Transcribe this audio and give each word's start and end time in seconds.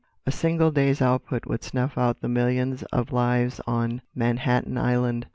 A 0.25 0.31
single 0.31 0.71
day's 0.71 0.99
output 0.99 1.45
would 1.45 1.63
snuff 1.63 1.95
out 1.95 2.21
the 2.21 2.27
millions 2.27 2.81
of 2.91 3.11
lives 3.11 3.61
on 3.67 4.01
Manhattan 4.15 4.75
Island. 4.79 5.27